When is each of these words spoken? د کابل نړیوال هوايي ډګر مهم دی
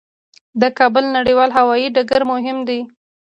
د 0.61 0.63
کابل 0.77 1.05
نړیوال 1.17 1.49
هوايي 1.57 1.87
ډګر 1.95 2.21
مهم 2.31 2.57
دی 2.67 2.79